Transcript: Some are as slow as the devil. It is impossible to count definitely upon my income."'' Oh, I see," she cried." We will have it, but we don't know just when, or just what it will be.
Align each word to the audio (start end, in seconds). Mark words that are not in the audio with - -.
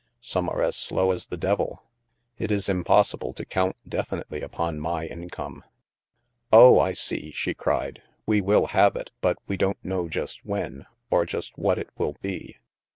Some 0.23 0.49
are 0.49 0.63
as 0.63 0.75
slow 0.75 1.11
as 1.11 1.27
the 1.27 1.37
devil. 1.37 1.83
It 2.39 2.49
is 2.49 2.67
impossible 2.69 3.33
to 3.33 3.45
count 3.45 3.75
definitely 3.87 4.41
upon 4.41 4.79
my 4.79 5.05
income."'' 5.05 5.63
Oh, 6.51 6.79
I 6.79 6.93
see," 6.93 7.29
she 7.33 7.53
cried." 7.53 8.01
We 8.25 8.41
will 8.41 8.65
have 8.73 8.95
it, 8.95 9.11
but 9.21 9.37
we 9.47 9.57
don't 9.57 9.77
know 9.85 10.09
just 10.09 10.43
when, 10.43 10.87
or 11.11 11.23
just 11.27 11.55
what 11.55 11.77
it 11.77 11.91
will 11.99 12.15
be. 12.19 12.57